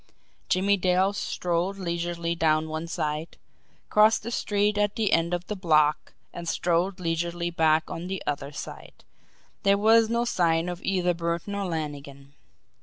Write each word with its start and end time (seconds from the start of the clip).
Jimmie 0.49 0.77
Dale 0.77 1.13
strolled 1.13 1.77
leisurely 1.77 2.33
down 2.33 2.67
one 2.67 2.87
side, 2.87 3.37
crossed 3.91 4.23
the 4.23 4.31
street 4.31 4.75
at 4.79 4.95
the 4.95 5.11
end 5.13 5.31
of 5.31 5.45
the 5.45 5.55
block, 5.55 6.15
and 6.33 6.49
strolled 6.49 6.99
leisurely 6.99 7.51
back 7.51 7.87
on 7.91 8.07
the 8.07 8.23
other 8.25 8.51
side 8.51 9.03
there 9.61 9.77
was 9.77 10.09
no 10.09 10.25
sign 10.25 10.69
of 10.69 10.81
either 10.81 11.13
Burton 11.13 11.53
or 11.53 11.65
Lannigan. 11.67 12.33